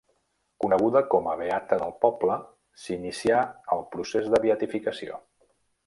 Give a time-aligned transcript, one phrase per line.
[0.63, 2.39] Coneguda com a beata pel poble,
[2.85, 3.45] se n'inicià
[3.77, 5.27] el procés de beatificació.